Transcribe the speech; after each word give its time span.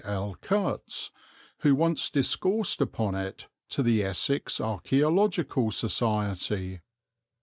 L. 0.03 0.35
Cutts, 0.41 1.11
who 1.59 1.75
once 1.75 2.09
discoursed 2.09 2.81
upon 2.81 3.13
it 3.13 3.49
to 3.69 3.83
the 3.83 4.01
Essex 4.03 4.57
Archæological 4.57 5.71
Society. 5.71 6.81